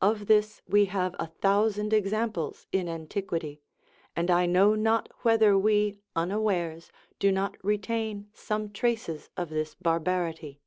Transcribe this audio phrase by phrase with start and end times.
[0.00, 3.62] Of this we have a thousand examples in antiquity,
[4.14, 10.60] and I know not whether we, unawares, do not retain some traces of this barbarity.